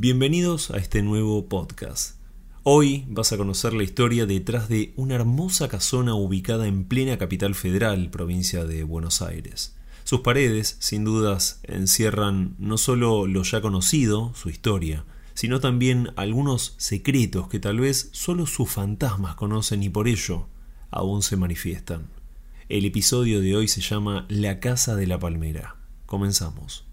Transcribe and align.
Bienvenidos 0.00 0.70
a 0.70 0.76
este 0.76 1.02
nuevo 1.02 1.48
podcast. 1.48 2.20
Hoy 2.62 3.04
vas 3.08 3.32
a 3.32 3.36
conocer 3.36 3.74
la 3.74 3.82
historia 3.82 4.26
detrás 4.26 4.68
de 4.68 4.92
una 4.94 5.16
hermosa 5.16 5.66
casona 5.66 6.14
ubicada 6.14 6.68
en 6.68 6.84
plena 6.84 7.18
capital 7.18 7.56
federal, 7.56 8.08
provincia 8.08 8.64
de 8.64 8.84
Buenos 8.84 9.22
Aires. 9.22 9.76
Sus 10.04 10.20
paredes, 10.20 10.76
sin 10.78 11.02
dudas, 11.02 11.58
encierran 11.64 12.54
no 12.60 12.78
solo 12.78 13.26
lo 13.26 13.42
ya 13.42 13.60
conocido, 13.60 14.32
su 14.36 14.50
historia, 14.50 15.04
sino 15.34 15.58
también 15.58 16.10
algunos 16.14 16.76
secretos 16.76 17.48
que 17.48 17.58
tal 17.58 17.80
vez 17.80 18.08
solo 18.12 18.46
sus 18.46 18.70
fantasmas 18.70 19.34
conocen 19.34 19.82
y 19.82 19.88
por 19.88 20.06
ello 20.06 20.46
aún 20.92 21.22
se 21.22 21.36
manifiestan. 21.36 22.06
El 22.68 22.84
episodio 22.84 23.40
de 23.40 23.56
hoy 23.56 23.66
se 23.66 23.80
llama 23.80 24.26
La 24.28 24.60
Casa 24.60 24.94
de 24.94 25.08
la 25.08 25.18
Palmera. 25.18 25.74
Comenzamos. 26.06 26.86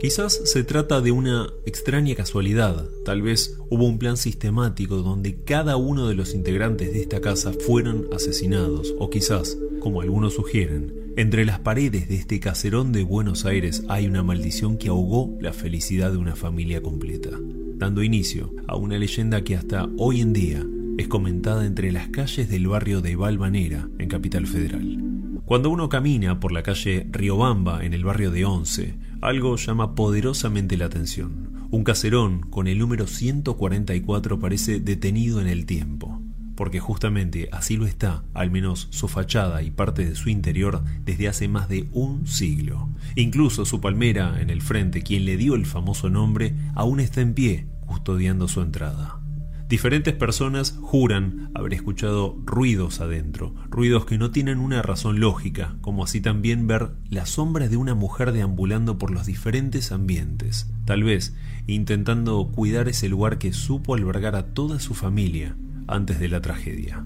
Quizás 0.00 0.42
se 0.44 0.62
trata 0.62 1.00
de 1.00 1.10
una 1.10 1.48
extraña 1.64 2.14
casualidad, 2.14 2.86
tal 3.04 3.22
vez 3.22 3.58
hubo 3.70 3.86
un 3.86 3.98
plan 3.98 4.18
sistemático 4.18 4.96
donde 4.96 5.42
cada 5.42 5.78
uno 5.78 6.06
de 6.06 6.14
los 6.14 6.34
integrantes 6.34 6.92
de 6.92 7.00
esta 7.00 7.22
casa 7.22 7.52
fueron 7.52 8.06
asesinados, 8.12 8.94
o 8.98 9.08
quizás, 9.08 9.56
como 9.80 10.02
algunos 10.02 10.34
sugieren, 10.34 11.14
entre 11.16 11.46
las 11.46 11.60
paredes 11.60 12.08
de 12.10 12.16
este 12.16 12.40
caserón 12.40 12.92
de 12.92 13.04
Buenos 13.04 13.46
Aires 13.46 13.84
hay 13.88 14.06
una 14.06 14.22
maldición 14.22 14.76
que 14.76 14.88
ahogó 14.88 15.34
la 15.40 15.54
felicidad 15.54 16.12
de 16.12 16.18
una 16.18 16.36
familia 16.36 16.82
completa, 16.82 17.30
dando 17.76 18.02
inicio 18.02 18.52
a 18.66 18.76
una 18.76 18.98
leyenda 18.98 19.42
que 19.42 19.56
hasta 19.56 19.88
hoy 19.96 20.20
en 20.20 20.34
día 20.34 20.62
es 20.98 21.08
comentada 21.08 21.64
entre 21.64 21.90
las 21.90 22.08
calles 22.08 22.50
del 22.50 22.68
barrio 22.68 23.00
de 23.00 23.16
Valvanera, 23.16 23.88
en 23.98 24.08
Capital 24.10 24.46
Federal. 24.46 25.05
Cuando 25.46 25.70
uno 25.70 25.88
camina 25.88 26.40
por 26.40 26.50
la 26.50 26.64
calle 26.64 27.06
Riobamba 27.08 27.84
en 27.84 27.94
el 27.94 28.02
barrio 28.02 28.32
de 28.32 28.44
Once, 28.44 28.98
algo 29.20 29.54
llama 29.54 29.94
poderosamente 29.94 30.76
la 30.76 30.86
atención. 30.86 31.68
Un 31.70 31.84
caserón 31.84 32.40
con 32.40 32.66
el 32.66 32.80
número 32.80 33.06
144 33.06 34.40
parece 34.40 34.80
detenido 34.80 35.40
en 35.40 35.46
el 35.46 35.64
tiempo, 35.64 36.20
porque 36.56 36.80
justamente 36.80 37.48
así 37.52 37.76
lo 37.76 37.86
está, 37.86 38.24
al 38.34 38.50
menos 38.50 38.88
su 38.90 39.06
fachada 39.06 39.62
y 39.62 39.70
parte 39.70 40.04
de 40.04 40.16
su 40.16 40.30
interior, 40.30 40.82
desde 41.04 41.28
hace 41.28 41.46
más 41.46 41.68
de 41.68 41.88
un 41.92 42.26
siglo. 42.26 42.88
Incluso 43.14 43.64
su 43.64 43.80
palmera 43.80 44.40
en 44.40 44.50
el 44.50 44.62
frente, 44.62 45.02
quien 45.02 45.24
le 45.24 45.36
dio 45.36 45.54
el 45.54 45.64
famoso 45.64 46.10
nombre, 46.10 46.56
aún 46.74 46.98
está 46.98 47.20
en 47.20 47.34
pie, 47.34 47.68
custodiando 47.86 48.48
su 48.48 48.62
entrada. 48.62 49.20
Diferentes 49.68 50.14
personas 50.14 50.78
juran 50.80 51.50
haber 51.54 51.74
escuchado 51.74 52.40
ruidos 52.44 53.00
adentro, 53.00 53.52
ruidos 53.68 54.06
que 54.06 54.16
no 54.16 54.30
tienen 54.30 54.58
una 54.58 54.80
razón 54.80 55.18
lógica, 55.18 55.74
como 55.80 56.04
así 56.04 56.20
también 56.20 56.68
ver 56.68 56.90
la 57.10 57.26
sombra 57.26 57.68
de 57.68 57.76
una 57.76 57.96
mujer 57.96 58.30
deambulando 58.30 58.96
por 58.96 59.10
los 59.10 59.26
diferentes 59.26 59.90
ambientes, 59.90 60.70
tal 60.84 61.02
vez 61.02 61.34
intentando 61.66 62.52
cuidar 62.54 62.88
ese 62.88 63.08
lugar 63.08 63.38
que 63.38 63.52
supo 63.52 63.94
albergar 63.94 64.36
a 64.36 64.54
toda 64.54 64.78
su 64.78 64.94
familia 64.94 65.56
antes 65.88 66.20
de 66.20 66.28
la 66.28 66.40
tragedia. 66.40 67.04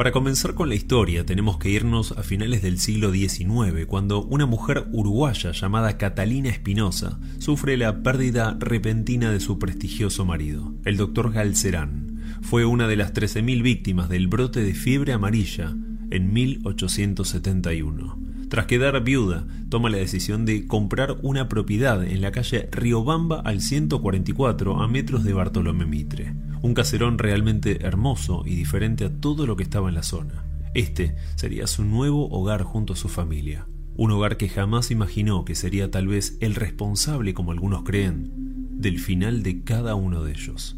Para 0.00 0.12
comenzar 0.12 0.54
con 0.54 0.70
la 0.70 0.74
historia 0.74 1.26
tenemos 1.26 1.58
que 1.58 1.68
irnos 1.68 2.12
a 2.12 2.22
finales 2.22 2.62
del 2.62 2.78
siglo 2.78 3.12
XIX, 3.12 3.84
cuando 3.86 4.22
una 4.22 4.46
mujer 4.46 4.86
uruguaya 4.92 5.52
llamada 5.52 5.98
Catalina 5.98 6.48
Espinosa 6.48 7.20
sufre 7.38 7.76
la 7.76 8.02
pérdida 8.02 8.56
repentina 8.58 9.30
de 9.30 9.40
su 9.40 9.58
prestigioso 9.58 10.24
marido, 10.24 10.72
el 10.86 10.96
doctor 10.96 11.32
Galcerán. 11.32 12.18
Fue 12.40 12.64
una 12.64 12.88
de 12.88 12.96
las 12.96 13.12
13.000 13.12 13.62
víctimas 13.62 14.08
del 14.08 14.26
brote 14.26 14.62
de 14.62 14.72
fiebre 14.72 15.12
amarilla 15.12 15.76
en 16.10 16.32
1871. 16.32 18.18
Tras 18.48 18.66
quedar 18.66 19.02
viuda, 19.02 19.46
toma 19.68 19.90
la 19.90 19.98
decisión 19.98 20.44
de 20.44 20.66
comprar 20.66 21.16
una 21.22 21.48
propiedad 21.48 22.02
en 22.02 22.20
la 22.20 22.32
calle 22.32 22.68
Riobamba 22.72 23.40
al 23.40 23.60
144 23.60 24.82
a 24.82 24.88
metros 24.88 25.24
de 25.24 25.32
Bartolomé 25.32 25.86
Mitre 25.86 26.34
un 26.62 26.74
caserón 26.74 27.18
realmente 27.18 27.84
hermoso 27.86 28.42
y 28.46 28.54
diferente 28.54 29.04
a 29.04 29.10
todo 29.10 29.46
lo 29.46 29.56
que 29.56 29.62
estaba 29.62 29.88
en 29.88 29.94
la 29.94 30.02
zona. 30.02 30.44
Este 30.74 31.16
sería 31.36 31.66
su 31.66 31.84
nuevo 31.84 32.28
hogar 32.28 32.62
junto 32.62 32.92
a 32.92 32.96
su 32.96 33.08
familia, 33.08 33.66
un 33.96 34.10
hogar 34.12 34.36
que 34.36 34.48
jamás 34.48 34.90
imaginó 34.90 35.44
que 35.44 35.54
sería 35.54 35.90
tal 35.90 36.06
vez 36.06 36.36
el 36.40 36.54
responsable, 36.54 37.34
como 37.34 37.52
algunos 37.52 37.82
creen, 37.82 38.30
del 38.80 38.98
final 38.98 39.42
de 39.42 39.62
cada 39.64 39.94
uno 39.94 40.22
de 40.22 40.32
ellos. 40.32 40.76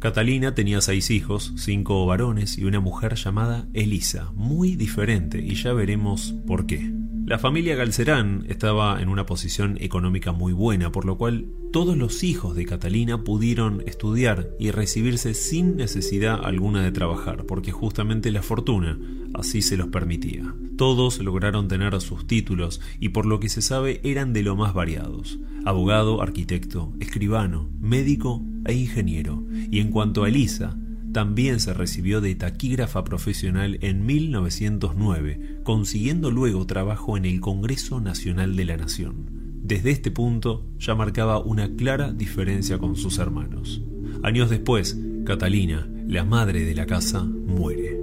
Catalina 0.00 0.54
tenía 0.54 0.80
seis 0.80 1.10
hijos, 1.10 1.52
cinco 1.56 2.06
varones 2.06 2.56
y 2.56 2.64
una 2.64 2.80
mujer 2.80 3.16
llamada 3.16 3.68
Elisa, 3.74 4.32
muy 4.34 4.74
diferente, 4.74 5.40
y 5.40 5.54
ya 5.56 5.74
veremos 5.74 6.34
por 6.46 6.64
qué. 6.64 6.90
La 7.30 7.38
familia 7.38 7.76
Galcerán 7.76 8.44
estaba 8.48 9.00
en 9.00 9.08
una 9.08 9.24
posición 9.24 9.78
económica 9.80 10.32
muy 10.32 10.52
buena, 10.52 10.90
por 10.90 11.04
lo 11.04 11.16
cual 11.16 11.46
todos 11.72 11.96
los 11.96 12.24
hijos 12.24 12.56
de 12.56 12.66
Catalina 12.66 13.22
pudieron 13.22 13.84
estudiar 13.86 14.50
y 14.58 14.72
recibirse 14.72 15.34
sin 15.34 15.76
necesidad 15.76 16.40
alguna 16.44 16.82
de 16.82 16.90
trabajar, 16.90 17.46
porque 17.46 17.70
justamente 17.70 18.32
la 18.32 18.42
fortuna 18.42 18.98
así 19.32 19.62
se 19.62 19.76
los 19.76 19.90
permitía. 19.90 20.56
Todos 20.76 21.20
lograron 21.20 21.68
tener 21.68 22.00
sus 22.00 22.26
títulos 22.26 22.80
y 22.98 23.10
por 23.10 23.26
lo 23.26 23.38
que 23.38 23.48
se 23.48 23.62
sabe 23.62 24.00
eran 24.02 24.32
de 24.32 24.42
lo 24.42 24.56
más 24.56 24.74
variados. 24.74 25.38
Abogado, 25.64 26.22
arquitecto, 26.22 26.94
escribano, 26.98 27.70
médico 27.78 28.42
e 28.64 28.74
ingeniero. 28.74 29.46
Y 29.70 29.78
en 29.78 29.92
cuanto 29.92 30.24
a 30.24 30.28
Elisa, 30.28 30.76
también 31.12 31.60
se 31.60 31.74
recibió 31.74 32.20
de 32.20 32.34
taquígrafa 32.34 33.04
profesional 33.04 33.78
en 33.82 34.06
1909, 34.06 35.60
consiguiendo 35.64 36.30
luego 36.30 36.66
trabajo 36.66 37.16
en 37.16 37.24
el 37.24 37.40
Congreso 37.40 38.00
Nacional 38.00 38.56
de 38.56 38.64
la 38.64 38.76
Nación. 38.76 39.26
Desde 39.62 39.90
este 39.90 40.10
punto 40.10 40.66
ya 40.78 40.94
marcaba 40.94 41.38
una 41.38 41.74
clara 41.76 42.12
diferencia 42.12 42.78
con 42.78 42.96
sus 42.96 43.18
hermanos. 43.18 43.82
Años 44.22 44.50
después, 44.50 44.98
Catalina, 45.24 45.88
la 46.06 46.24
madre 46.24 46.64
de 46.64 46.74
la 46.74 46.86
casa, 46.86 47.24
muere. 47.24 47.98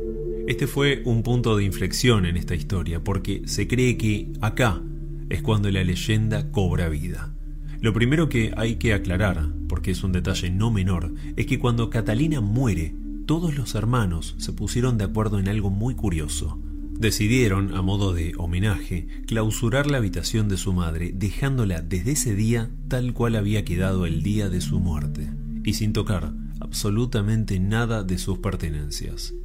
Este 0.47 0.65
fue 0.65 1.01
un 1.05 1.23
punto 1.23 1.57
de 1.57 1.65
inflexión 1.65 2.25
en 2.25 2.37
esta 2.37 2.55
historia 2.55 3.03
porque 3.03 3.41
se 3.45 3.67
cree 3.67 3.97
que 3.97 4.31
acá 4.39 4.81
es 5.29 5.41
cuando 5.41 5.69
la 5.69 5.83
leyenda 5.83 6.51
cobra 6.51 6.87
vida. 6.87 7.33
Lo 7.79 7.93
primero 7.93 8.27
que 8.27 8.53
hay 8.57 8.77
que 8.77 8.93
aclarar, 8.93 9.49
porque 9.67 9.91
es 9.91 10.03
un 10.03 10.11
detalle 10.11 10.49
no 10.49 10.71
menor, 10.71 11.13
es 11.35 11.45
que 11.45 11.59
cuando 11.59 11.89
Catalina 11.89 12.41
muere, 12.41 12.95
todos 13.27 13.55
los 13.55 13.75
hermanos 13.75 14.35
se 14.37 14.53
pusieron 14.53 14.97
de 14.97 15.03
acuerdo 15.03 15.37
en 15.37 15.47
algo 15.47 15.69
muy 15.69 15.93
curioso. 15.93 16.59
Decidieron, 16.97 17.75
a 17.75 17.83
modo 17.83 18.13
de 18.13 18.33
homenaje, 18.37 19.07
clausurar 19.27 19.85
la 19.91 19.97
habitación 19.97 20.49
de 20.49 20.57
su 20.57 20.73
madre, 20.73 21.11
dejándola 21.13 21.81
desde 21.81 22.13
ese 22.13 22.33
día 22.33 22.71
tal 22.87 23.13
cual 23.13 23.35
había 23.35 23.63
quedado 23.63 24.07
el 24.07 24.23
día 24.23 24.49
de 24.49 24.61
su 24.61 24.79
muerte, 24.79 25.29
y 25.63 25.73
sin 25.73 25.93
tocar 25.93 26.33
absolutamente 26.59 27.59
nada 27.59 28.03
de 28.03 28.17
sus 28.17 28.39
pertenencias. 28.39 29.35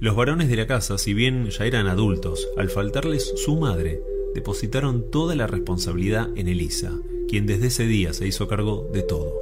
Los 0.00 0.16
varones 0.16 0.48
de 0.48 0.56
la 0.56 0.66
casa, 0.66 0.98
si 0.98 1.14
bien 1.14 1.48
ya 1.50 1.64
eran 1.64 1.86
adultos, 1.86 2.48
al 2.56 2.68
faltarles 2.68 3.32
su 3.36 3.56
madre, 3.56 4.00
depositaron 4.34 5.10
toda 5.12 5.36
la 5.36 5.46
responsabilidad 5.46 6.28
en 6.36 6.48
Elisa, 6.48 6.92
quien 7.28 7.46
desde 7.46 7.68
ese 7.68 7.86
día 7.86 8.12
se 8.12 8.26
hizo 8.26 8.48
cargo 8.48 8.88
de 8.92 9.02
todo, 9.02 9.34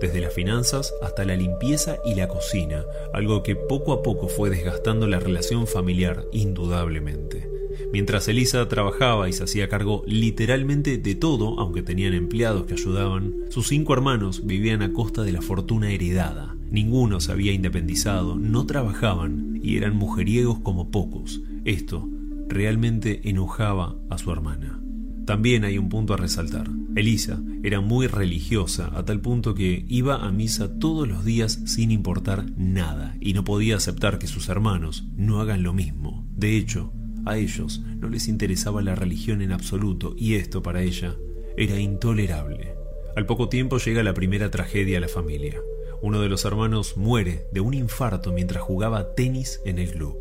desde 0.00 0.20
las 0.20 0.34
finanzas 0.34 0.92
hasta 1.02 1.24
la 1.24 1.36
limpieza 1.36 1.98
y 2.04 2.14
la 2.14 2.28
cocina, 2.28 2.84
algo 3.12 3.42
que 3.42 3.56
poco 3.56 3.92
a 3.92 4.02
poco 4.02 4.28
fue 4.28 4.50
desgastando 4.50 5.06
la 5.06 5.20
relación 5.20 5.66
familiar 5.66 6.24
indudablemente. 6.32 7.48
Mientras 7.92 8.26
Elisa 8.28 8.66
trabajaba 8.68 9.28
y 9.28 9.32
se 9.32 9.44
hacía 9.44 9.68
cargo 9.68 10.02
literalmente 10.06 10.98
de 10.98 11.14
todo, 11.14 11.58
aunque 11.58 11.82
tenían 11.82 12.14
empleados 12.14 12.64
que 12.64 12.74
ayudaban, 12.74 13.34
sus 13.50 13.68
cinco 13.68 13.92
hermanos 13.92 14.46
vivían 14.46 14.82
a 14.82 14.92
costa 14.92 15.22
de 15.22 15.32
la 15.32 15.42
fortuna 15.42 15.92
heredada. 15.92 16.56
Ninguno 16.70 17.20
se 17.20 17.32
había 17.32 17.52
independizado, 17.52 18.34
no 18.36 18.66
trabajaban 18.66 19.60
y 19.62 19.76
eran 19.76 19.96
mujeriegos 19.96 20.58
como 20.60 20.90
pocos. 20.90 21.42
Esto 21.64 22.08
realmente 22.48 23.20
enojaba 23.28 23.96
a 24.08 24.18
su 24.18 24.32
hermana. 24.32 24.80
También 25.26 25.64
hay 25.64 25.78
un 25.78 25.88
punto 25.88 26.14
a 26.14 26.16
resaltar. 26.16 26.68
Elisa 26.94 27.42
era 27.62 27.80
muy 27.80 28.06
religiosa 28.06 28.90
a 28.94 29.04
tal 29.04 29.20
punto 29.20 29.54
que 29.54 29.84
iba 29.88 30.26
a 30.26 30.30
misa 30.30 30.78
todos 30.78 31.08
los 31.08 31.24
días 31.24 31.60
sin 31.64 31.90
importar 31.90 32.44
nada 32.56 33.16
y 33.18 33.32
no 33.32 33.44
podía 33.44 33.76
aceptar 33.76 34.18
que 34.18 34.26
sus 34.26 34.50
hermanos 34.50 35.04
no 35.16 35.40
hagan 35.40 35.62
lo 35.62 35.72
mismo. 35.72 36.26
De 36.36 36.56
hecho, 36.56 36.92
a 37.24 37.38
ellos 37.38 37.82
no 37.98 38.08
les 38.08 38.28
interesaba 38.28 38.82
la 38.82 38.94
religión 38.94 39.40
en 39.40 39.52
absoluto 39.52 40.14
y 40.18 40.34
esto 40.34 40.62
para 40.62 40.82
ella 40.82 41.16
era 41.56 41.78
intolerable. 41.78 42.74
Al 43.16 43.24
poco 43.24 43.48
tiempo 43.48 43.78
llega 43.78 44.02
la 44.02 44.14
primera 44.14 44.50
tragedia 44.50 44.98
a 44.98 45.00
la 45.00 45.08
familia. 45.08 45.60
Uno 46.02 46.20
de 46.20 46.28
los 46.28 46.44
hermanos 46.44 46.96
muere 46.96 47.46
de 47.52 47.60
un 47.60 47.72
infarto 47.72 48.32
mientras 48.32 48.62
jugaba 48.62 49.14
tenis 49.14 49.60
en 49.64 49.78
el 49.78 49.92
club. 49.92 50.16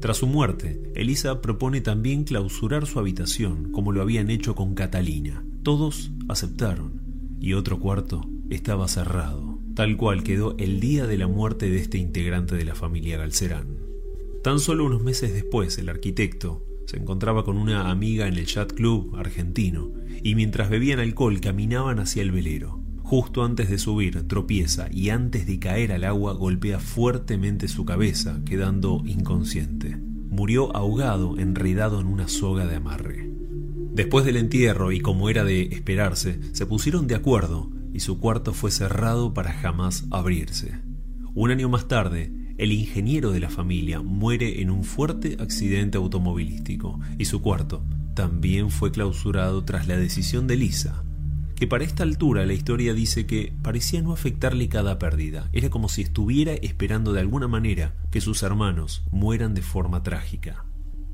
Tras 0.00 0.18
su 0.18 0.26
muerte, 0.26 0.80
Elisa 0.94 1.40
propone 1.40 1.80
también 1.80 2.24
clausurar 2.24 2.86
su 2.86 2.98
habitación, 2.98 3.72
como 3.72 3.90
lo 3.90 4.02
habían 4.02 4.30
hecho 4.30 4.54
con 4.54 4.74
Catalina. 4.74 5.44
Todos 5.64 6.10
aceptaron, 6.28 7.00
y 7.40 7.54
otro 7.54 7.80
cuarto 7.80 8.28
estaba 8.50 8.86
cerrado, 8.86 9.58
tal 9.74 9.96
cual 9.96 10.22
quedó 10.22 10.54
el 10.58 10.78
día 10.78 11.06
de 11.06 11.16
la 11.16 11.26
muerte 11.26 11.70
de 11.70 11.78
este 11.78 11.96
integrante 11.96 12.54
de 12.54 12.66
la 12.66 12.74
familia 12.74 13.16
Galcerán. 13.16 13.78
Tan 14.42 14.60
solo 14.60 14.84
unos 14.84 15.02
meses 15.02 15.32
después, 15.32 15.78
el 15.78 15.88
arquitecto 15.88 16.66
se 16.84 16.98
encontraba 16.98 17.46
con 17.46 17.56
una 17.56 17.90
amiga 17.90 18.28
en 18.28 18.34
el 18.34 18.44
Chat 18.44 18.74
Club 18.74 19.16
argentino, 19.16 19.90
y 20.22 20.34
mientras 20.34 20.68
bebían 20.68 20.98
alcohol 20.98 21.40
caminaban 21.40 21.98
hacia 21.98 22.20
el 22.20 22.30
velero. 22.30 22.82
Justo 23.02 23.42
antes 23.42 23.70
de 23.70 23.78
subir, 23.78 24.28
tropieza 24.28 24.88
y 24.92 25.08
antes 25.08 25.46
de 25.46 25.60
caer 25.60 25.92
al 25.92 26.04
agua 26.04 26.34
golpea 26.34 26.78
fuertemente 26.78 27.68
su 27.68 27.86
cabeza, 27.86 28.42
quedando 28.44 29.02
inconsciente. 29.06 29.96
Murió 29.96 30.76
ahogado, 30.76 31.38
enredado 31.38 32.02
en 32.02 32.06
una 32.08 32.28
soga 32.28 32.66
de 32.66 32.76
amarre. 32.76 33.23
Después 33.94 34.24
del 34.24 34.36
entierro, 34.36 34.90
y 34.90 34.98
como 34.98 35.30
era 35.30 35.44
de 35.44 35.62
esperarse, 35.62 36.40
se 36.52 36.66
pusieron 36.66 37.06
de 37.06 37.14
acuerdo 37.14 37.70
y 37.92 38.00
su 38.00 38.18
cuarto 38.18 38.52
fue 38.52 38.72
cerrado 38.72 39.32
para 39.34 39.52
jamás 39.52 40.04
abrirse. 40.10 40.80
Un 41.32 41.52
año 41.52 41.68
más 41.68 41.86
tarde, 41.86 42.32
el 42.58 42.72
ingeniero 42.72 43.30
de 43.30 43.38
la 43.38 43.50
familia 43.50 44.02
muere 44.02 44.60
en 44.60 44.70
un 44.70 44.82
fuerte 44.82 45.36
accidente 45.38 45.96
automovilístico 45.96 46.98
y 47.18 47.26
su 47.26 47.40
cuarto 47.40 47.84
también 48.14 48.72
fue 48.72 48.90
clausurado 48.90 49.64
tras 49.64 49.86
la 49.86 49.96
decisión 49.96 50.48
de 50.48 50.56
Lisa, 50.56 51.04
que 51.54 51.68
para 51.68 51.84
esta 51.84 52.02
altura 52.02 52.46
la 52.46 52.52
historia 52.52 52.94
dice 52.94 53.26
que 53.26 53.52
parecía 53.62 54.02
no 54.02 54.12
afectarle 54.12 54.68
cada 54.68 54.98
pérdida, 54.98 55.48
era 55.52 55.70
como 55.70 55.88
si 55.88 56.02
estuviera 56.02 56.54
esperando 56.54 57.12
de 57.12 57.20
alguna 57.20 57.46
manera 57.46 57.94
que 58.10 58.20
sus 58.20 58.42
hermanos 58.42 59.04
mueran 59.12 59.54
de 59.54 59.62
forma 59.62 60.02
trágica. 60.02 60.64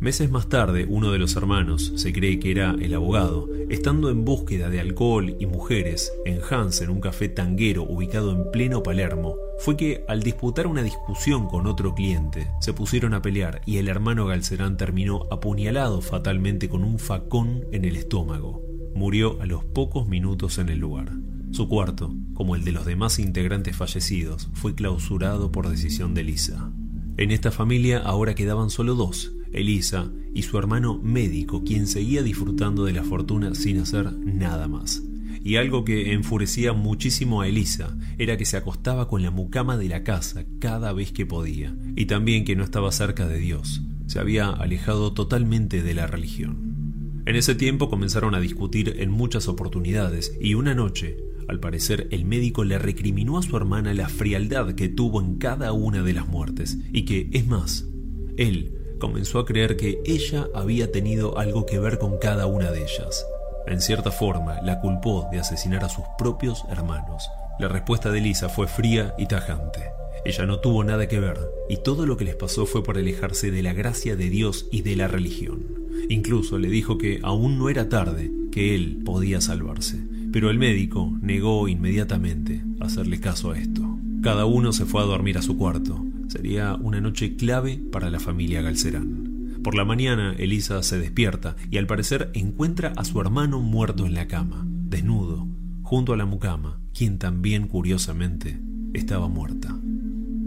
Meses 0.00 0.31
más 0.31 0.49
tarde, 0.49 0.87
uno 0.88 1.12
de 1.12 1.19
los 1.19 1.37
hermanos, 1.37 1.93
se 1.97 2.14
cree 2.14 2.41
que 2.41 2.50
era 2.50 2.75
el 2.81 2.94
abogado, 2.94 3.50
estando 3.69 4.08
en 4.08 4.25
búsqueda 4.25 4.70
de 4.70 4.81
alcohol 4.81 5.37
y 5.38 5.44
mujeres 5.44 6.11
en 6.25 6.41
Hans, 6.49 6.81
en 6.81 6.88
un 6.88 7.02
café 7.02 7.29
tanguero 7.29 7.82
ubicado 7.82 8.32
en 8.32 8.50
pleno 8.50 8.82
Palermo, 8.82 9.37
fue 9.58 9.76
que 9.76 10.02
al 10.08 10.23
disputar 10.23 10.67
una 10.67 10.82
discusión 10.82 11.49
con 11.49 11.67
otro 11.67 11.94
cliente, 11.94 12.49
se 12.62 12.73
pusieron 12.73 13.12
a 13.12 13.20
pelear 13.20 13.61
y 13.67 13.76
el 13.76 13.88
hermano 13.88 14.25
Galcerán 14.25 14.79
terminó 14.79 15.26
apuñalado 15.31 16.00
fatalmente 16.00 16.70
con 16.70 16.82
un 16.82 16.99
facón 16.99 17.67
en 17.70 17.85
el 17.85 17.96
estómago. 17.96 18.62
Murió 18.94 19.37
a 19.43 19.44
los 19.44 19.64
pocos 19.67 20.08
minutos 20.08 20.56
en 20.56 20.70
el 20.70 20.79
lugar. 20.79 21.12
Su 21.50 21.69
cuarto, 21.69 22.14
como 22.32 22.56
el 22.56 22.64
de 22.64 22.73
los 22.73 22.87
demás 22.87 23.19
integrantes 23.19 23.76
fallecidos, 23.76 24.49
fue 24.55 24.75
clausurado 24.75 25.53
por 25.53 25.69
decisión 25.69 26.14
de 26.14 26.25
Lisa. 26.25 26.73
En 27.19 27.32
esta 27.32 27.50
familia 27.50 27.99
ahora 27.99 28.35
quedaban 28.35 28.70
solo 28.70 28.94
dos, 28.94 29.35
Elisa 29.52 30.11
y 30.35 30.43
su 30.43 30.58
hermano 30.58 30.99
médico, 31.02 31.64
quien 31.64 31.87
seguía 31.87 32.23
disfrutando 32.23 32.85
de 32.85 32.93
la 32.93 33.05
fortuna 33.05 33.55
sin 33.55 33.79
hacer 33.79 34.12
nada 34.12 34.69
más. 34.69 35.02
Y 35.43 35.56
algo 35.56 35.85
que 35.85 36.12
enfurecía 36.12 36.73
muchísimo 36.73 37.41
a 37.41 37.49
Elisa 37.49 37.97
era 38.19 38.37
que 38.37 38.44
se 38.44 38.56
acostaba 38.56 39.08
con 39.08 39.23
la 39.23 39.31
mucama 39.31 39.76
de 39.79 39.88
la 39.88 40.05
casa 40.05 40.44
cada 40.58 40.93
vez 40.93 41.12
que 41.12 41.26
podía, 41.26 41.75
y 41.97 42.06
también 42.06 42.44
que 42.44 42.56
no 42.56 42.64
estaba 42.64 42.93
cerca 42.93 43.26
de 43.26 43.38
Dios, 43.38 43.82
se 44.06 44.19
había 44.19 44.50
alejado 44.50 45.12
totalmente 45.12 45.82
de 45.82 45.94
la 45.94 46.06
religión. 46.06 47.23
En 47.26 47.37
ese 47.37 47.55
tiempo 47.55 47.88
comenzaron 47.88 48.35
a 48.35 48.41
discutir 48.41 48.96
en 48.99 49.11
muchas 49.11 49.49
oportunidades, 49.49 50.37
y 50.41 50.55
una 50.55 50.75
noche, 50.75 51.17
al 51.49 51.58
parecer, 51.58 52.08
el 52.11 52.25
médico 52.25 52.64
le 52.64 52.79
recriminó 52.79 53.38
a 53.38 53.43
su 53.43 53.56
hermana 53.56 53.94
la 53.94 54.08
frialdad 54.08 54.75
que 54.75 54.88
tuvo 54.88 55.20
en 55.20 55.37
cada 55.37 55.73
una 55.73 56.03
de 56.03 56.12
las 56.12 56.29
muertes, 56.29 56.79
y 56.93 57.05
que, 57.05 57.31
es 57.32 57.46
más, 57.46 57.87
él 58.37 58.80
comenzó 59.00 59.41
a 59.41 59.44
creer 59.44 59.76
que 59.76 60.00
ella 60.05 60.47
había 60.55 60.93
tenido 60.93 61.37
algo 61.38 61.67
que 61.67 61.81
ver 61.81 61.99
con 61.99 62.19
cada 62.19 62.47
una 62.47 62.70
de 62.70 62.85
ellas. 62.85 63.26
En 63.67 63.81
cierta 63.81 64.12
forma, 64.12 64.61
la 64.62 64.81
culpó 64.81 65.29
de 65.32 65.41
asesinar 65.41 65.82
a 65.82 65.88
sus 65.88 66.05
propios 66.17 66.64
hermanos. 66.70 67.29
La 67.58 67.67
respuesta 67.67 68.12
de 68.12 68.20
Lisa 68.20 68.49
fue 68.49 68.69
fría 68.69 69.14
y 69.19 69.26
tajante. 69.26 69.91
Ella 70.25 70.47
no 70.47 70.61
tuvo 70.61 70.85
nada 70.85 71.08
que 71.08 71.19
ver, 71.19 71.38
y 71.69 71.79
todo 71.79 72.06
lo 72.06 72.17
que 72.17 72.25
les 72.25 72.37
pasó 72.37 72.67
fue 72.67 72.82
por 72.82 72.99
alejarse 72.99 73.50
de 73.50 73.62
la 73.62 73.73
gracia 73.73 74.17
de 74.17 74.31
Dios 74.31 74.67
y 74.70 74.82
de 74.82 74.94
la 74.94 75.08
religión. 75.08 75.64
Incluso 76.08 76.58
le 76.58 76.69
dijo 76.69 76.99
que 76.99 77.20
aún 77.23 77.58
no 77.58 77.69
era 77.69 77.88
tarde, 77.88 78.31
que 78.53 78.75
él 78.75 79.03
podía 79.05 79.41
salvarse. 79.41 79.99
Pero 80.32 80.50
el 80.50 80.58
médico 80.58 81.11
negó 81.23 81.67
inmediatamente 81.69 82.62
hacerle 82.81 83.19
caso 83.20 83.53
a 83.53 83.58
esto. 83.58 83.82
Cada 84.23 84.44
uno 84.44 84.73
se 84.73 84.85
fue 84.85 85.03
a 85.03 85.06
dormir 85.06 85.38
a 85.38 85.43
su 85.43 85.56
cuarto, 85.56 86.05
Sería 86.31 86.77
una 86.77 87.00
noche 87.00 87.35
clave 87.35 87.82
para 87.91 88.09
la 88.09 88.21
familia 88.21 88.62
Galcerán. 88.62 89.59
Por 89.65 89.75
la 89.75 89.85
mañana, 89.85 90.32
Elisa 90.38 90.81
se 90.85 90.97
despierta 90.97 91.56
y 91.73 91.77
al 91.77 91.88
parecer 91.88 92.31
encuentra 92.35 92.93
a 92.94 93.05
su 93.05 93.21
hermano 93.21 93.59
muerto 93.59 94.06
en 94.06 94.15
la 94.15 94.29
cama, 94.29 94.65
desnudo, 94.65 95.49
junto 95.82 96.12
a 96.12 96.17
la 96.17 96.27
mucama, 96.27 96.79
quien 96.94 97.19
también 97.19 97.67
curiosamente 97.67 98.61
estaba 98.94 99.27
muerta. 99.27 99.77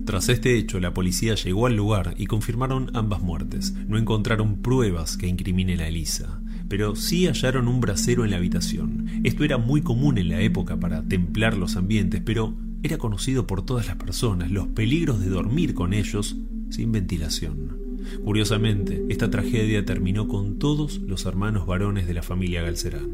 Tras 0.06 0.30
este 0.30 0.58
hecho, 0.58 0.80
la 0.80 0.94
policía 0.94 1.36
llegó 1.36 1.68
al 1.68 1.76
lugar 1.76 2.16
y 2.18 2.28
confirmaron 2.28 2.90
ambas 2.94 3.22
muertes. 3.22 3.74
No 3.90 3.98
encontraron 3.98 4.62
pruebas 4.62 5.18
que 5.18 5.28
incriminen 5.28 5.82
a 5.82 5.90
Elisa, 5.90 6.42
pero 6.70 6.96
sí 6.96 7.28
hallaron 7.28 7.68
un 7.68 7.82
brasero 7.82 8.24
en 8.24 8.32
la 8.32 8.38
habitación. 8.38 9.22
Esto 9.26 9.44
era 9.44 9.58
muy 9.58 9.82
común 9.82 10.18
en 10.18 10.30
la 10.30 10.40
época 10.40 10.80
para 10.80 11.04
templar 11.04 11.58
los 11.58 11.76
ambientes, 11.76 12.22
pero 12.24 12.56
era 12.84 12.98
conocido 12.98 13.48
por 13.48 13.66
todas 13.66 13.88
las 13.88 13.96
personas 13.96 14.52
los 14.52 14.68
peligros 14.68 15.22
de 15.22 15.30
dormir 15.30 15.74
con 15.74 15.94
ellos 15.94 16.36
sin 16.70 16.92
ventilación. 16.92 17.78
Curiosamente, 18.24 19.06
esta 19.10 19.32
tragedia 19.32 19.86
terminó 19.86 20.28
con 20.28 20.60
todos 20.60 21.00
los 21.00 21.26
hermanos 21.26 21.66
varones 21.66 22.06
de 22.06 22.14
la 22.14 22.22
familia 22.22 22.62
Galcerán. 22.62 23.10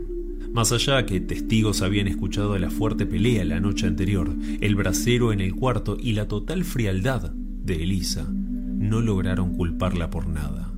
Más 0.51 0.71
allá 0.71 1.05
que 1.05 1.19
testigos 1.19 1.83
habían 1.83 2.07
escuchado 2.07 2.57
la 2.57 2.71
fuerte 2.71 3.05
pelea 3.05 3.45
la 3.45 3.59
noche 3.59 3.85
anterior, 3.85 4.35
el 4.61 4.75
brasero 4.75 5.31
en 5.31 5.41
el 5.41 5.53
cuarto 5.53 5.95
y 5.99 6.13
la 6.13 6.27
total 6.27 6.63
frialdad 6.63 7.31
de 7.31 7.83
Elisa, 7.83 8.27
no 8.31 9.01
lograron 9.01 9.55
culparla 9.55 10.09
por 10.09 10.27
nada. 10.27 10.73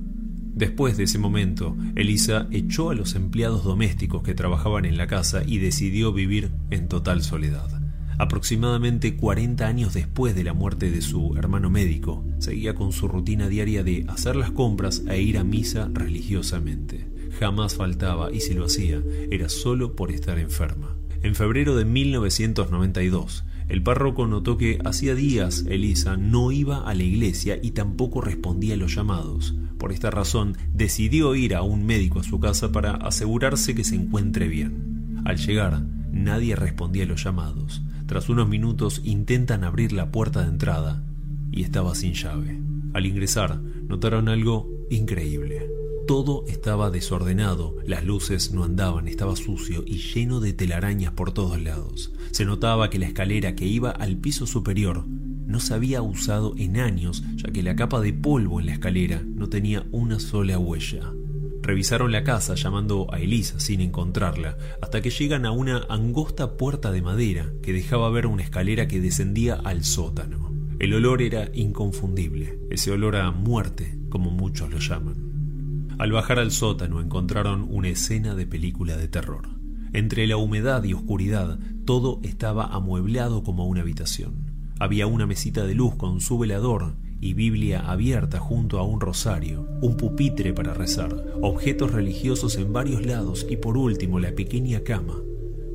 Después 0.54 0.98
de 0.98 1.04
ese 1.04 1.18
momento, 1.18 1.74
Elisa 1.94 2.46
echó 2.50 2.90
a 2.90 2.94
los 2.94 3.14
empleados 3.14 3.64
domésticos 3.64 4.22
que 4.22 4.34
trabajaban 4.34 4.84
en 4.84 4.98
la 4.98 5.06
casa 5.06 5.42
y 5.46 5.56
decidió 5.56 6.12
vivir 6.12 6.50
en 6.70 6.88
total 6.88 7.22
soledad. 7.22 7.81
Aproximadamente 8.18 9.16
40 9.16 9.66
años 9.66 9.94
después 9.94 10.34
de 10.34 10.44
la 10.44 10.52
muerte 10.52 10.90
de 10.90 11.02
su 11.02 11.36
hermano 11.36 11.70
médico, 11.70 12.24
seguía 12.38 12.74
con 12.74 12.92
su 12.92 13.08
rutina 13.08 13.48
diaria 13.48 13.82
de 13.82 14.04
hacer 14.08 14.36
las 14.36 14.50
compras 14.50 15.02
e 15.08 15.20
ir 15.20 15.38
a 15.38 15.44
misa 15.44 15.90
religiosamente. 15.92 17.08
Jamás 17.38 17.74
faltaba 17.74 18.32
y 18.32 18.40
si 18.40 18.54
lo 18.54 18.66
hacía, 18.66 19.02
era 19.30 19.48
solo 19.48 19.96
por 19.96 20.10
estar 20.10 20.38
enferma. 20.38 20.96
En 21.22 21.34
febrero 21.34 21.76
de 21.76 21.84
1992, 21.84 23.44
el 23.68 23.82
párroco 23.82 24.26
notó 24.26 24.58
que 24.58 24.78
hacía 24.84 25.14
días 25.14 25.64
Elisa 25.68 26.16
no 26.16 26.52
iba 26.52 26.86
a 26.88 26.94
la 26.94 27.04
iglesia 27.04 27.58
y 27.62 27.70
tampoco 27.70 28.20
respondía 28.20 28.74
a 28.74 28.76
los 28.76 28.94
llamados. 28.94 29.54
Por 29.78 29.92
esta 29.92 30.10
razón, 30.10 30.56
decidió 30.74 31.34
ir 31.34 31.54
a 31.54 31.62
un 31.62 31.86
médico 31.86 32.20
a 32.20 32.24
su 32.24 32.38
casa 32.38 32.70
para 32.70 32.92
asegurarse 32.92 33.74
que 33.74 33.84
se 33.84 33.94
encuentre 33.94 34.48
bien. 34.48 35.22
Al 35.24 35.38
llegar, 35.38 35.82
nadie 36.12 36.54
respondía 36.54 37.04
a 37.04 37.06
los 37.06 37.24
llamados. 37.24 37.82
Tras 38.12 38.28
unos 38.28 38.46
minutos 38.46 39.00
intentan 39.04 39.64
abrir 39.64 39.94
la 39.94 40.12
puerta 40.12 40.42
de 40.42 40.48
entrada 40.48 41.02
y 41.50 41.62
estaba 41.62 41.94
sin 41.94 42.12
llave. 42.12 42.60
Al 42.92 43.06
ingresar 43.06 43.58
notaron 43.58 44.28
algo 44.28 44.68
increíble. 44.90 45.66
Todo 46.06 46.44
estaba 46.46 46.90
desordenado, 46.90 47.74
las 47.86 48.04
luces 48.04 48.52
no 48.52 48.64
andaban, 48.64 49.08
estaba 49.08 49.34
sucio 49.34 49.82
y 49.86 49.96
lleno 49.96 50.40
de 50.40 50.52
telarañas 50.52 51.14
por 51.14 51.32
todos 51.32 51.58
lados. 51.62 52.12
Se 52.32 52.44
notaba 52.44 52.90
que 52.90 52.98
la 52.98 53.06
escalera 53.06 53.54
que 53.54 53.64
iba 53.64 53.90
al 53.92 54.18
piso 54.18 54.46
superior 54.46 55.06
no 55.06 55.58
se 55.58 55.72
había 55.72 56.02
usado 56.02 56.52
en 56.58 56.76
años, 56.80 57.24
ya 57.36 57.50
que 57.50 57.62
la 57.62 57.76
capa 57.76 58.02
de 58.02 58.12
polvo 58.12 58.60
en 58.60 58.66
la 58.66 58.74
escalera 58.74 59.22
no 59.24 59.48
tenía 59.48 59.86
una 59.90 60.20
sola 60.20 60.58
huella. 60.58 61.14
Revisaron 61.62 62.10
la 62.10 62.24
casa 62.24 62.56
llamando 62.56 63.06
a 63.12 63.20
Elisa 63.20 63.60
sin 63.60 63.80
encontrarla, 63.80 64.58
hasta 64.82 65.00
que 65.00 65.10
llegan 65.10 65.46
a 65.46 65.52
una 65.52 65.86
angosta 65.88 66.56
puerta 66.56 66.90
de 66.90 67.02
madera 67.02 67.52
que 67.62 67.72
dejaba 67.72 68.10
ver 68.10 68.26
una 68.26 68.42
escalera 68.42 68.88
que 68.88 69.00
descendía 69.00 69.54
al 69.54 69.84
sótano. 69.84 70.50
El 70.80 70.92
olor 70.94 71.22
era 71.22 71.48
inconfundible, 71.54 72.58
ese 72.68 72.90
olor 72.90 73.14
a 73.14 73.30
muerte, 73.30 73.96
como 74.08 74.32
muchos 74.32 74.72
lo 74.72 74.78
llaman. 74.78 75.94
Al 75.98 76.10
bajar 76.10 76.40
al 76.40 76.50
sótano 76.50 77.00
encontraron 77.00 77.64
una 77.70 77.88
escena 77.88 78.34
de 78.34 78.44
película 78.44 78.96
de 78.96 79.06
terror. 79.06 79.48
Entre 79.92 80.26
la 80.26 80.38
humedad 80.38 80.82
y 80.82 80.94
oscuridad, 80.94 81.60
todo 81.84 82.18
estaba 82.24 82.66
amueblado 82.66 83.44
como 83.44 83.66
una 83.66 83.82
habitación. 83.82 84.50
Había 84.80 85.06
una 85.06 85.26
mesita 85.26 85.64
de 85.64 85.76
luz 85.76 85.94
con 85.94 86.20
su 86.20 86.38
velador 86.38 86.96
y 87.22 87.34
Biblia 87.34 87.88
abierta 87.88 88.40
junto 88.40 88.80
a 88.80 88.82
un 88.82 89.00
rosario, 89.00 89.64
un 89.80 89.96
pupitre 89.96 90.52
para 90.52 90.74
rezar, 90.74 91.24
objetos 91.40 91.92
religiosos 91.92 92.56
en 92.56 92.72
varios 92.72 93.06
lados 93.06 93.46
y 93.48 93.56
por 93.56 93.76
último 93.76 94.18
la 94.18 94.32
pequeña 94.32 94.80
cama, 94.80 95.22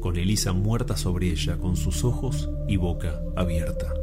con 0.01 0.17
Elisa 0.17 0.51
muerta 0.51 0.97
sobre 0.97 1.31
ella 1.31 1.57
con 1.57 1.77
sus 1.77 2.03
ojos 2.03 2.49
y 2.67 2.75
boca 2.75 3.21
abierta. 3.37 3.93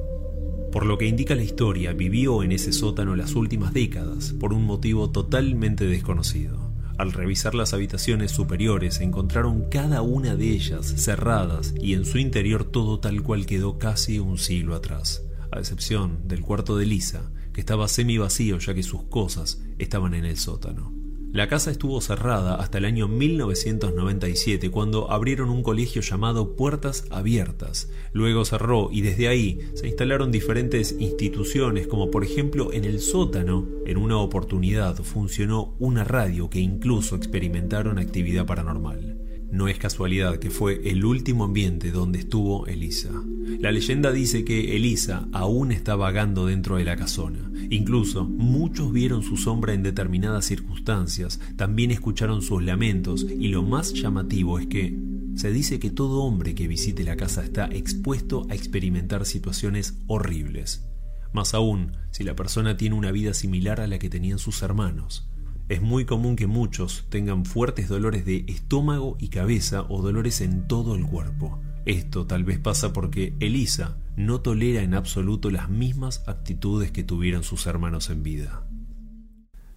Por 0.72 0.86
lo 0.86 0.96
que 0.96 1.06
indica 1.06 1.34
la 1.34 1.42
historia, 1.42 1.92
vivió 1.92 2.42
en 2.42 2.50
ese 2.50 2.72
sótano 2.72 3.14
las 3.14 3.34
últimas 3.34 3.74
décadas 3.74 4.32
por 4.40 4.54
un 4.54 4.64
motivo 4.64 5.10
totalmente 5.10 5.84
desconocido. 5.84 6.72
Al 6.96 7.12
revisar 7.12 7.54
las 7.54 7.74
habitaciones 7.74 8.30
superiores 8.30 9.00
encontraron 9.00 9.68
cada 9.68 10.00
una 10.00 10.34
de 10.34 10.48
ellas 10.48 10.86
cerradas 10.96 11.74
y 11.78 11.92
en 11.92 12.06
su 12.06 12.16
interior 12.16 12.64
todo 12.64 13.00
tal 13.00 13.22
cual 13.22 13.44
quedó 13.44 13.78
casi 13.78 14.18
un 14.18 14.38
siglo 14.38 14.74
atrás 14.74 15.23
a 15.54 15.60
excepción 15.60 16.26
del 16.26 16.42
cuarto 16.42 16.76
de 16.76 16.86
Lisa, 16.86 17.30
que 17.52 17.60
estaba 17.60 17.88
semi 17.88 18.18
vacío 18.18 18.58
ya 18.58 18.74
que 18.74 18.82
sus 18.82 19.04
cosas 19.04 19.62
estaban 19.78 20.14
en 20.14 20.24
el 20.24 20.36
sótano. 20.36 20.92
La 21.34 21.48
casa 21.48 21.72
estuvo 21.72 22.00
cerrada 22.00 22.54
hasta 22.54 22.78
el 22.78 22.84
año 22.84 23.08
1997 23.08 24.70
cuando 24.70 25.10
abrieron 25.10 25.50
un 25.50 25.64
colegio 25.64 26.00
llamado 26.00 26.54
Puertas 26.54 27.06
Abiertas. 27.10 27.90
Luego 28.12 28.44
cerró 28.44 28.88
y 28.92 29.00
desde 29.00 29.26
ahí 29.26 29.58
se 29.74 29.88
instalaron 29.88 30.30
diferentes 30.30 30.94
instituciones 31.00 31.88
como 31.88 32.08
por 32.08 32.22
ejemplo 32.22 32.72
en 32.72 32.84
el 32.84 33.00
sótano, 33.00 33.66
en 33.84 33.96
una 33.96 34.18
oportunidad 34.18 34.96
funcionó 35.02 35.74
una 35.80 36.04
radio 36.04 36.48
que 36.48 36.60
incluso 36.60 37.16
experimentaron 37.16 37.98
actividad 37.98 38.46
paranormal. 38.46 39.23
No 39.54 39.68
es 39.68 39.78
casualidad 39.78 40.40
que 40.40 40.50
fue 40.50 40.80
el 40.90 41.04
último 41.04 41.44
ambiente 41.44 41.92
donde 41.92 42.18
estuvo 42.18 42.66
Elisa. 42.66 43.12
La 43.60 43.70
leyenda 43.70 44.10
dice 44.10 44.44
que 44.44 44.74
Elisa 44.74 45.28
aún 45.30 45.70
está 45.70 45.94
vagando 45.94 46.46
dentro 46.46 46.76
de 46.76 46.84
la 46.84 46.96
casona. 46.96 47.52
Incluso 47.70 48.24
muchos 48.24 48.92
vieron 48.92 49.22
su 49.22 49.36
sombra 49.36 49.72
en 49.72 49.84
determinadas 49.84 50.46
circunstancias, 50.46 51.38
también 51.54 51.92
escucharon 51.92 52.42
sus 52.42 52.64
lamentos 52.64 53.24
y 53.30 53.46
lo 53.46 53.62
más 53.62 53.92
llamativo 53.92 54.58
es 54.58 54.66
que 54.66 54.98
se 55.36 55.52
dice 55.52 55.78
que 55.78 55.90
todo 55.90 56.24
hombre 56.24 56.56
que 56.56 56.66
visite 56.66 57.04
la 57.04 57.14
casa 57.14 57.44
está 57.44 57.66
expuesto 57.66 58.48
a 58.50 58.56
experimentar 58.56 59.24
situaciones 59.24 59.94
horribles. 60.08 60.84
Más 61.32 61.54
aún 61.54 61.92
si 62.10 62.24
la 62.24 62.34
persona 62.34 62.76
tiene 62.76 62.96
una 62.96 63.12
vida 63.12 63.34
similar 63.34 63.80
a 63.80 63.86
la 63.86 64.00
que 64.00 64.10
tenían 64.10 64.40
sus 64.40 64.62
hermanos. 64.62 65.28
Es 65.66 65.80
muy 65.80 66.04
común 66.04 66.36
que 66.36 66.46
muchos 66.46 67.06
tengan 67.08 67.46
fuertes 67.46 67.88
dolores 67.88 68.26
de 68.26 68.44
estómago 68.48 69.16
y 69.18 69.28
cabeza 69.28 69.86
o 69.88 70.02
dolores 70.02 70.42
en 70.42 70.68
todo 70.68 70.94
el 70.94 71.06
cuerpo. 71.06 71.58
Esto 71.86 72.26
tal 72.26 72.44
vez 72.44 72.58
pasa 72.58 72.92
porque 72.92 73.34
Elisa 73.40 73.96
no 74.14 74.42
tolera 74.42 74.82
en 74.82 74.92
absoluto 74.92 75.50
las 75.50 75.70
mismas 75.70 76.22
actitudes 76.26 76.90
que 76.90 77.02
tuvieron 77.02 77.44
sus 77.44 77.66
hermanos 77.66 78.10
en 78.10 78.22
vida. 78.22 78.66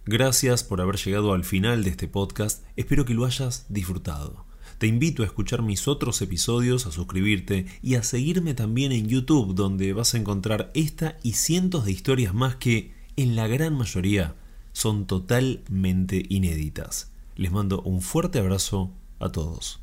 Gracias 0.04 0.62
por 0.62 0.82
haber 0.82 0.96
llegado 0.96 1.32
al 1.32 1.44
final 1.44 1.84
de 1.84 1.90
este 1.90 2.06
podcast, 2.06 2.64
espero 2.76 3.06
que 3.06 3.14
lo 3.14 3.24
hayas 3.24 3.64
disfrutado. 3.70 4.46
Te 4.76 4.86
invito 4.86 5.22
a 5.22 5.26
escuchar 5.26 5.62
mis 5.62 5.88
otros 5.88 6.20
episodios, 6.20 6.86
a 6.86 6.92
suscribirte 6.92 7.64
y 7.82 7.94
a 7.94 8.02
seguirme 8.02 8.52
también 8.52 8.92
en 8.92 9.08
YouTube 9.08 9.54
donde 9.54 9.94
vas 9.94 10.14
a 10.14 10.18
encontrar 10.18 10.70
esta 10.74 11.16
y 11.22 11.32
cientos 11.32 11.86
de 11.86 11.92
historias 11.92 12.34
más 12.34 12.56
que, 12.56 12.92
en 13.16 13.36
la 13.36 13.48
gran 13.48 13.74
mayoría, 13.74 14.36
son 14.78 15.06
totalmente 15.06 16.22
inéditas. 16.28 17.10
Les 17.34 17.50
mando 17.50 17.82
un 17.82 18.00
fuerte 18.00 18.38
abrazo 18.38 18.92
a 19.18 19.28
todos. 19.28 19.80